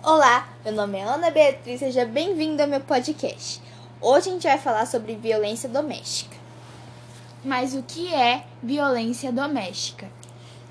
Olá, 0.00 0.48
meu 0.64 0.72
nome 0.72 0.96
é 0.96 1.02
Ana 1.02 1.28
Beatriz, 1.28 1.80
seja 1.80 2.06
bem-vindo 2.06 2.62
ao 2.62 2.68
meu 2.68 2.80
podcast. 2.80 3.60
Hoje 4.00 4.28
a 4.28 4.32
gente 4.32 4.46
vai 4.46 4.56
falar 4.56 4.86
sobre 4.86 5.16
violência 5.16 5.68
doméstica. 5.68 6.36
Mas 7.44 7.74
o 7.74 7.82
que 7.82 8.14
é 8.14 8.44
violência 8.62 9.32
doméstica? 9.32 10.08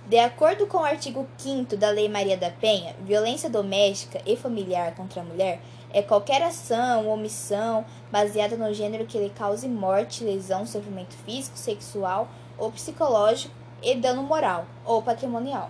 De 0.07 0.17
acordo 0.17 0.65
com 0.65 0.77
o 0.77 0.85
artigo 0.85 1.27
5 1.37 1.75
da 1.75 1.89
Lei 1.89 2.07
Maria 2.07 2.37
da 2.37 2.49
Penha, 2.49 2.95
violência 3.01 3.49
doméstica 3.49 4.21
e 4.25 4.37
familiar 4.37 4.95
contra 4.95 5.19
a 5.19 5.25
mulher 5.25 5.59
é 5.91 6.01
qualquer 6.01 6.41
ação 6.41 7.05
ou 7.05 7.13
omissão 7.13 7.83
baseada 8.09 8.55
no 8.55 8.73
gênero 8.73 9.05
que 9.05 9.19
lhe 9.19 9.29
cause 9.29 9.67
morte, 9.67 10.23
lesão, 10.23 10.65
sofrimento 10.65 11.15
físico, 11.25 11.57
sexual 11.57 12.29
ou 12.57 12.71
psicológico 12.71 13.53
e 13.83 13.93
dano 13.93 14.23
moral 14.23 14.65
ou 14.85 15.01
patrimonial. 15.01 15.69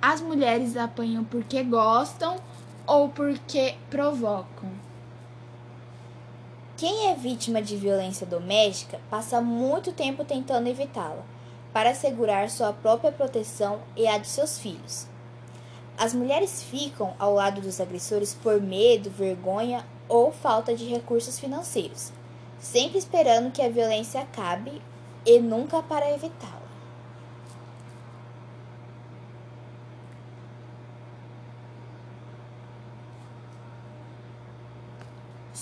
As 0.00 0.20
mulheres 0.20 0.76
apanham 0.76 1.24
porque 1.24 1.62
gostam 1.64 2.36
ou 2.86 3.08
porque 3.08 3.74
provocam. 3.90 4.70
Quem 6.76 7.08
é 7.08 7.14
vítima 7.14 7.60
de 7.60 7.76
violência 7.76 8.24
doméstica 8.24 9.00
passa 9.10 9.40
muito 9.40 9.92
tempo 9.92 10.24
tentando 10.24 10.68
evitá-la, 10.68 11.24
para 11.72 11.90
assegurar 11.90 12.48
sua 12.48 12.72
própria 12.72 13.10
proteção 13.10 13.80
e 13.96 14.06
a 14.06 14.16
de 14.18 14.28
seus 14.28 14.58
filhos. 14.58 15.08
As 15.98 16.14
mulheres 16.14 16.62
ficam 16.62 17.14
ao 17.18 17.34
lado 17.34 17.60
dos 17.60 17.80
agressores 17.80 18.32
por 18.32 18.60
medo, 18.60 19.10
vergonha 19.10 19.84
ou 20.08 20.30
falta 20.30 20.76
de 20.76 20.84
recursos 20.84 21.40
financeiros, 21.40 22.12
sempre 22.60 22.98
esperando 22.98 23.50
que 23.50 23.60
a 23.60 23.68
violência 23.68 24.20
acabe 24.20 24.80
e 25.26 25.40
nunca 25.40 25.82
para 25.82 26.08
evitá-la. 26.12 26.57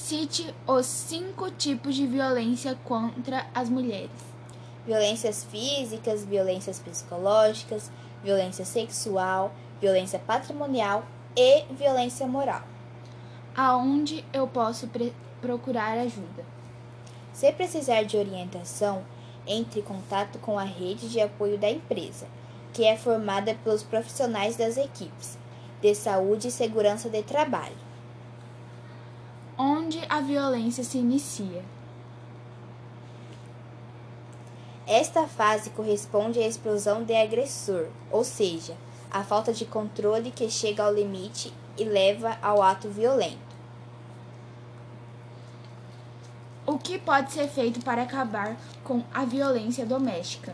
Cite 0.07 0.55
os 0.69 0.87
cinco 0.87 1.51
tipos 1.51 1.97
de 1.97 2.07
violência 2.07 2.79
contra 2.85 3.45
as 3.53 3.69
mulheres: 3.69 4.09
violências 4.87 5.43
físicas, 5.43 6.25
violências 6.25 6.79
psicológicas, 6.79 7.91
violência 8.23 8.65
sexual, 8.65 9.53
violência 9.81 10.21
patrimonial 10.21 11.05
e 11.37 11.65
violência 11.75 12.25
moral. 12.25 12.63
Aonde 13.57 14.25
eu 14.33 14.47
posso 14.47 14.89
procurar 15.41 15.99
ajuda? 15.99 16.45
Se 17.33 17.51
precisar 17.51 18.05
de 18.05 18.17
orientação, 18.17 19.05
entre 19.45 19.81
em 19.81 19.83
contato 19.83 20.39
com 20.39 20.57
a 20.57 20.63
rede 20.63 21.09
de 21.09 21.21
apoio 21.21 21.59
da 21.59 21.69
empresa, 21.69 22.29
que 22.73 22.85
é 22.85 22.97
formada 22.97 23.57
pelos 23.65 23.83
profissionais 23.83 24.55
das 24.55 24.77
equipes 24.77 25.37
de 25.83 25.93
saúde 25.97 26.47
e 26.47 26.53
segurança 26.53 27.11
de 27.11 27.25
trabalho 27.25 27.86
onde 29.87 30.01
a 30.09 30.21
violência 30.21 30.83
se 30.83 30.99
inicia. 30.99 31.63
Esta 34.85 35.29
fase 35.29 35.71
corresponde 35.71 36.41
à 36.41 36.47
explosão 36.47 37.05
de 37.05 37.15
agressor, 37.15 37.87
ou 38.11 38.25
seja, 38.25 38.77
a 39.11 39.23
falta 39.23 39.53
de 39.53 39.65
controle 39.65 40.33
que 40.33 40.51
chega 40.51 40.83
ao 40.83 40.93
limite 40.93 41.53
e 41.79 41.85
leva 41.85 42.37
ao 42.43 42.61
ato 42.61 42.89
violento. 42.89 43.47
O 46.67 46.79
que 46.79 46.99
pode 46.99 47.31
ser 47.31 47.47
feito 47.47 47.81
para 47.85 48.03
acabar 48.03 48.57
com 48.83 49.05
a 49.15 49.25
violência 49.25 49.87
doméstica? 49.87 50.53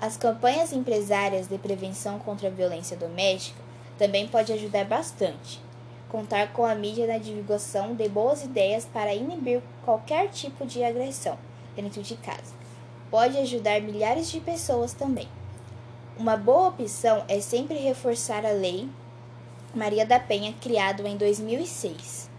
As 0.00 0.16
campanhas 0.16 0.72
empresárias 0.72 1.46
de 1.46 1.58
prevenção 1.58 2.18
contra 2.18 2.48
a 2.48 2.50
violência 2.50 2.96
doméstica 2.96 3.69
também 4.00 4.26
pode 4.26 4.50
ajudar 4.50 4.86
bastante. 4.86 5.60
Contar 6.08 6.54
com 6.54 6.64
a 6.64 6.74
mídia 6.74 7.06
na 7.06 7.18
divulgação 7.18 7.94
de 7.94 8.08
boas 8.08 8.42
ideias 8.42 8.86
para 8.86 9.14
inibir 9.14 9.60
qualquer 9.84 10.30
tipo 10.30 10.64
de 10.64 10.82
agressão 10.82 11.36
dentro 11.76 12.02
de 12.02 12.16
casa. 12.16 12.54
Pode 13.10 13.36
ajudar 13.36 13.82
milhares 13.82 14.30
de 14.30 14.40
pessoas 14.40 14.94
também. 14.94 15.28
Uma 16.16 16.34
boa 16.34 16.68
opção 16.68 17.26
é 17.28 17.40
sempre 17.40 17.76
reforçar 17.76 18.46
a 18.46 18.52
lei 18.52 18.88
Maria 19.74 20.06
da 20.06 20.18
Penha, 20.18 20.54
criada 20.54 21.06
em 21.06 21.18
2006. 21.18 22.30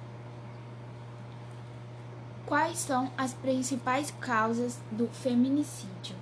Quais 2.48 2.80
são 2.80 3.12
as 3.16 3.36
principais 3.36 4.12
causas 4.20 4.80
do 4.92 5.08
feminicídio? 5.10 6.16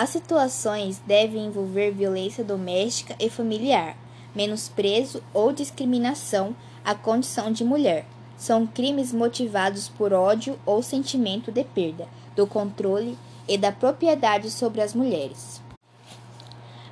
As 0.00 0.10
situações 0.10 1.02
devem 1.04 1.46
envolver 1.46 1.90
violência 1.90 2.44
doméstica 2.44 3.16
e 3.18 3.28
familiar, 3.28 3.96
menosprezo 4.32 5.20
ou 5.34 5.52
discriminação 5.52 6.54
à 6.84 6.94
condição 6.94 7.50
de 7.50 7.64
mulher. 7.64 8.06
São 8.36 8.64
crimes 8.64 9.12
motivados 9.12 9.88
por 9.88 10.12
ódio 10.12 10.56
ou 10.64 10.84
sentimento 10.84 11.50
de 11.50 11.64
perda 11.64 12.06
do 12.36 12.46
controle 12.46 13.18
e 13.48 13.58
da 13.58 13.72
propriedade 13.72 14.52
sobre 14.52 14.82
as 14.82 14.94
mulheres. 14.94 15.60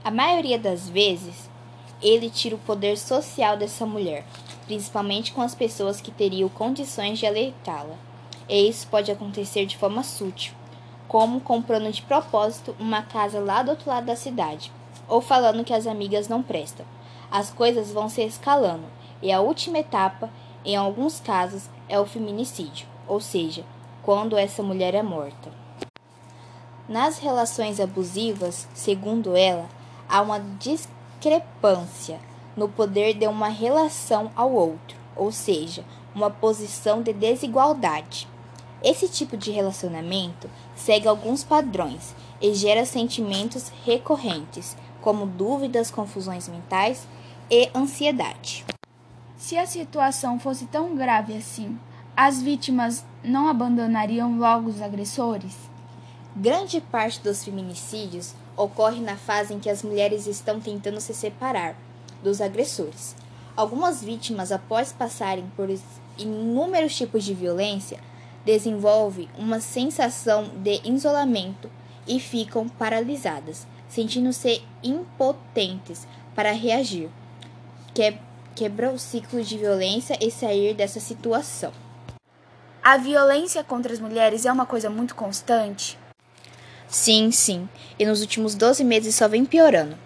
A 0.02 0.10
maioria 0.10 0.58
das 0.58 0.88
vezes, 0.88 1.48
ele 2.02 2.28
tira 2.28 2.56
o 2.56 2.66
poder 2.66 2.98
social 2.98 3.56
dessa 3.56 3.86
mulher, 3.86 4.26
principalmente 4.66 5.30
com 5.30 5.42
as 5.42 5.54
pessoas 5.54 6.00
que 6.00 6.10
teriam 6.10 6.48
condições 6.48 7.20
de 7.20 7.26
alertá-la. 7.26 7.94
E 8.48 8.68
isso 8.68 8.88
pode 8.88 9.12
acontecer 9.12 9.64
de 9.64 9.76
forma 9.76 10.02
sutil 10.02 10.54
como 11.08 11.40
comprando 11.40 11.90
de 11.92 12.02
propósito 12.02 12.74
uma 12.78 13.02
casa 13.02 13.40
lá 13.40 13.62
do 13.62 13.70
outro 13.70 13.88
lado 13.88 14.06
da 14.06 14.16
cidade, 14.16 14.72
ou 15.08 15.20
falando 15.20 15.64
que 15.64 15.74
as 15.74 15.86
amigas 15.86 16.28
não 16.28 16.42
prestam. 16.42 16.84
As 17.30 17.50
coisas 17.50 17.90
vão 17.90 18.08
se 18.08 18.22
escalando, 18.22 18.86
e 19.22 19.32
a 19.32 19.40
última 19.40 19.78
etapa, 19.78 20.30
em 20.64 20.76
alguns 20.76 21.20
casos, 21.20 21.68
é 21.88 21.98
o 21.98 22.06
feminicídio, 22.06 22.86
ou 23.06 23.20
seja, 23.20 23.64
quando 24.02 24.36
essa 24.36 24.62
mulher 24.62 24.94
é 24.94 25.02
morta. 25.02 25.50
Nas 26.88 27.18
relações 27.18 27.80
abusivas, 27.80 28.68
segundo 28.72 29.36
ela, 29.36 29.66
há 30.08 30.20
uma 30.22 30.38
discrepância 30.38 32.20
no 32.56 32.68
poder 32.68 33.14
de 33.14 33.26
uma 33.26 33.48
relação 33.48 34.30
ao 34.36 34.52
outro, 34.52 34.96
ou 35.16 35.32
seja, 35.32 35.84
uma 36.14 36.30
posição 36.30 37.02
de 37.02 37.12
desigualdade. 37.12 38.28
Esse 38.82 39.08
tipo 39.08 39.36
de 39.36 39.50
relacionamento 39.50 40.50
segue 40.74 41.08
alguns 41.08 41.42
padrões 41.42 42.14
e 42.40 42.54
gera 42.54 42.84
sentimentos 42.84 43.72
recorrentes, 43.84 44.76
como 45.00 45.26
dúvidas, 45.26 45.90
confusões 45.90 46.48
mentais 46.48 47.06
e 47.50 47.70
ansiedade. 47.74 48.64
Se 49.36 49.56
a 49.56 49.66
situação 49.66 50.38
fosse 50.38 50.66
tão 50.66 50.94
grave 50.94 51.36
assim, 51.36 51.78
as 52.16 52.42
vítimas 52.42 53.04
não 53.22 53.48
abandonariam 53.48 54.38
logo 54.38 54.68
os 54.68 54.80
agressores? 54.80 55.54
Grande 56.34 56.80
parte 56.80 57.20
dos 57.20 57.44
feminicídios 57.44 58.34
ocorre 58.56 59.00
na 59.00 59.16
fase 59.16 59.54
em 59.54 59.58
que 59.58 59.70
as 59.70 59.82
mulheres 59.82 60.26
estão 60.26 60.60
tentando 60.60 61.00
se 61.00 61.14
separar 61.14 61.76
dos 62.22 62.40
agressores. 62.40 63.14
Algumas 63.56 64.02
vítimas, 64.02 64.52
após 64.52 64.92
passarem 64.92 65.50
por 65.56 65.68
inúmeros 66.18 66.96
tipos 66.96 67.24
de 67.24 67.32
violência, 67.32 68.00
desenvolve 68.46 69.28
uma 69.36 69.58
sensação 69.58 70.48
de 70.62 70.80
isolamento 70.84 71.68
e 72.06 72.20
ficam 72.20 72.68
paralisadas, 72.68 73.66
sentindo-se 73.88 74.62
impotentes 74.84 76.06
para 76.32 76.52
reagir. 76.52 77.10
Que, 77.92 78.16
quebra 78.54 78.90
o 78.90 78.98
ciclo 78.98 79.42
de 79.42 79.58
violência 79.58 80.16
e 80.20 80.30
sair 80.30 80.74
dessa 80.74 81.00
situação. 81.00 81.72
A 82.82 82.96
violência 82.96 83.64
contra 83.64 83.92
as 83.92 83.98
mulheres 83.98 84.46
é 84.46 84.52
uma 84.52 84.64
coisa 84.64 84.88
muito 84.88 85.16
constante? 85.16 85.98
Sim, 86.86 87.32
sim. 87.32 87.68
E 87.98 88.06
nos 88.06 88.20
últimos 88.20 88.54
12 88.54 88.84
meses 88.84 89.16
só 89.16 89.26
vem 89.26 89.44
piorando. 89.44 89.98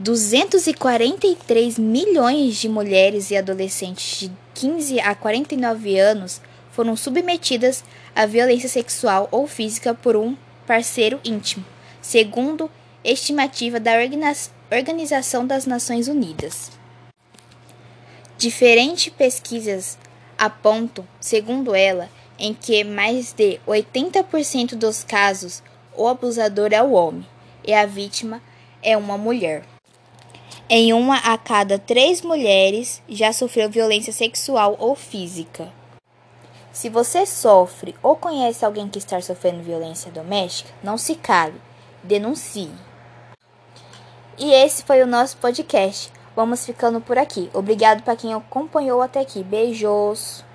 243 0.00 1.78
milhões 1.78 2.56
de 2.56 2.68
mulheres 2.68 3.30
e 3.30 3.36
adolescentes 3.36 4.18
de 4.18 4.32
15 4.54 4.98
a 4.98 5.14
49 5.14 5.98
anos 5.98 6.40
foram 6.72 6.96
submetidas 6.96 7.84
à 8.14 8.26
violência 8.26 8.68
sexual 8.68 9.28
ou 9.30 9.46
física 9.46 9.94
por 9.94 10.16
um 10.16 10.36
parceiro 10.66 11.20
íntimo, 11.24 11.64
segundo 12.00 12.70
estimativa 13.04 13.78
da 13.78 13.92
Organização 14.70 15.46
das 15.46 15.66
Nações 15.66 16.08
Unidas. 16.08 16.70
Diferentes 18.36 19.12
pesquisas 19.12 19.98
apontam, 20.36 21.06
segundo 21.20 21.74
ela, 21.74 22.10
em 22.38 22.52
que 22.52 22.82
mais 22.82 23.32
de 23.32 23.60
80% 23.66 24.74
dos 24.74 25.04
casos 25.04 25.62
o 25.96 26.08
abusador 26.08 26.72
é 26.72 26.82
o 26.82 26.92
homem 26.92 27.26
e 27.64 27.72
a 27.72 27.86
vítima 27.86 28.42
é 28.82 28.96
uma 28.96 29.16
mulher. 29.16 29.62
Em 30.68 30.92
uma 30.92 31.18
a 31.18 31.36
cada 31.36 31.78
três 31.78 32.22
mulheres 32.22 33.02
já 33.08 33.32
sofreu 33.32 33.68
violência 33.68 34.12
sexual 34.12 34.76
ou 34.78 34.96
física. 34.96 35.72
Se 36.72 36.88
você 36.88 37.26
sofre 37.26 37.94
ou 38.02 38.16
conhece 38.16 38.64
alguém 38.64 38.88
que 38.88 38.98
está 38.98 39.20
sofrendo 39.20 39.62
violência 39.62 40.10
doméstica, 40.10 40.72
não 40.82 40.96
se 40.96 41.14
cale, 41.14 41.60
denuncie. 42.02 42.72
E 44.38 44.50
esse 44.52 44.82
foi 44.82 45.02
o 45.02 45.06
nosso 45.06 45.36
podcast. 45.36 46.10
Vamos 46.34 46.64
ficando 46.64 47.00
por 47.00 47.18
aqui. 47.18 47.50
Obrigado 47.52 48.02
para 48.02 48.16
quem 48.16 48.32
acompanhou 48.32 49.02
até 49.02 49.20
aqui. 49.20 49.44
Beijos. 49.44 50.42